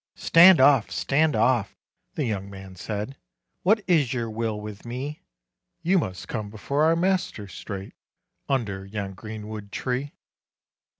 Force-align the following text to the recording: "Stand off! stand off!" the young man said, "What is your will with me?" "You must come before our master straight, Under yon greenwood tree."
"Stand 0.15 0.59
off! 0.59 0.89
stand 0.89 1.35
off!" 1.35 1.77
the 2.15 2.25
young 2.25 2.49
man 2.49 2.75
said, 2.75 3.15
"What 3.61 3.83
is 3.85 4.13
your 4.15 4.31
will 4.31 4.59
with 4.59 4.83
me?" 4.83 5.21
"You 5.83 5.99
must 5.99 6.27
come 6.27 6.49
before 6.49 6.85
our 6.85 6.95
master 6.95 7.47
straight, 7.47 7.93
Under 8.49 8.83
yon 8.83 9.13
greenwood 9.13 9.71
tree." 9.71 10.13